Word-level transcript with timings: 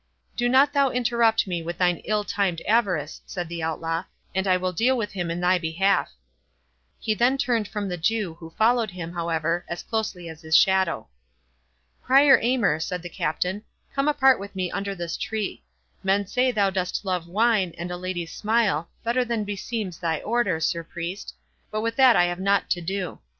"Do 0.35 0.49
not 0.49 0.73
thou 0.73 0.89
interrupt 0.89 1.45
me 1.45 1.61
with 1.61 1.77
thine 1.77 1.97
ill 2.05 2.23
timed 2.23 2.61
avarice," 2.67 3.21
said 3.27 3.47
the 3.49 3.61
Outlaw, 3.61 4.05
"and 4.33 4.47
I 4.47 4.57
will 4.57 4.71
deal 4.71 4.97
with 4.97 5.11
him 5.11 5.29
in 5.29 5.39
thy 5.39 5.59
behalf." 5.59 6.11
He 6.99 7.13
then 7.13 7.37
turned 7.37 7.67
from 7.67 7.87
the 7.87 7.99
Jew, 7.99 8.33
who 8.39 8.49
followed 8.57 8.89
him, 8.89 9.13
however, 9.13 9.63
as 9.69 9.83
closely 9.83 10.27
as 10.27 10.41
his 10.41 10.57
shadow. 10.57 11.07
"Prior 12.01 12.39
Aymer," 12.41 12.79
said 12.79 13.03
the 13.03 13.09
Captain, 13.09 13.61
"come 13.93 14.07
apart 14.07 14.39
with 14.39 14.55
me 14.55 14.71
under 14.71 14.95
this 14.95 15.15
tree. 15.17 15.61
Men 16.01 16.25
say 16.25 16.51
thou 16.51 16.71
dost 16.71 17.05
love 17.05 17.27
wine, 17.27 17.71
and 17.77 17.91
a 17.91 17.95
lady's 17.95 18.33
smile, 18.33 18.89
better 19.03 19.23
than 19.23 19.43
beseems 19.45 19.99
thy 19.99 20.17
Order, 20.21 20.59
Sir 20.59 20.83
Priest; 20.83 21.35
but 21.69 21.81
with 21.81 21.95
that 21.97 22.15
I 22.15 22.23
have 22.23 22.39
nought 22.39 22.71
to 22.71 22.81
do. 22.81 23.19